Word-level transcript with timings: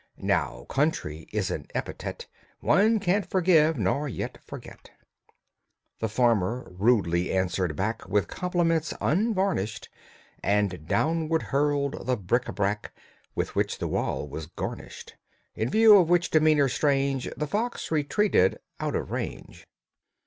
(Now 0.17 0.65
"country" 0.67 1.27
is 1.31 1.51
an 1.51 1.67
epithet 1.75 2.25
One 2.59 2.99
can't 2.99 3.23
forgive, 3.29 3.77
nor 3.77 4.09
yet 4.09 4.39
forget.) 4.43 4.89
The 5.99 6.09
farmer 6.09 6.73
rudely 6.75 7.31
answered 7.31 7.75
back 7.75 8.09
With 8.09 8.27
compliments 8.27 8.95
unvarnished, 8.99 9.89
And 10.41 10.87
downward 10.87 11.43
hurled 11.43 12.07
the 12.07 12.17
bric 12.17 12.47
a 12.47 12.51
brac 12.51 12.91
With 13.35 13.53
which 13.55 13.77
the 13.77 13.87
wall 13.87 14.27
was 14.27 14.47
garnished, 14.47 15.17
In 15.53 15.69
view 15.69 15.95
of 15.95 16.09
which 16.09 16.31
demeanor 16.31 16.67
strange, 16.67 17.29
The 17.37 17.45
fox 17.45 17.91
retreated 17.91 18.57
out 18.79 18.95
of 18.95 19.11
range. 19.11 19.67